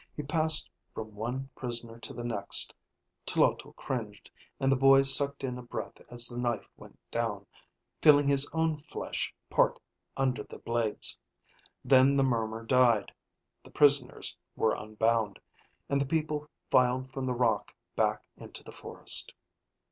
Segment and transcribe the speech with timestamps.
[0.17, 2.73] He passed from one prisoner to the next.
[3.27, 7.45] Tloto cringed, and the boy sucked in a breath as the knife went down,
[8.01, 9.79] feeling his own flesh part
[10.17, 11.19] under the blades.
[11.85, 13.11] Then the murmur died,
[13.63, 15.37] the prisoners were unbound,
[15.87, 19.35] and the people filed from the rock back into the forest.